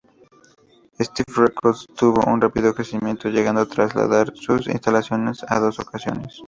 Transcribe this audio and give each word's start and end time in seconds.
Stiff 0.99 1.37
Records 1.37 1.85
tuvo 1.95 2.27
un 2.27 2.41
rápido 2.41 2.73
crecimiento, 2.73 3.29
llegando 3.29 3.61
a 3.61 3.67
trasladar 3.67 4.33
sus 4.35 4.65
instalación 4.67 5.27
en 5.27 5.59
dos 5.61 5.79
ocasiones. 5.79 6.39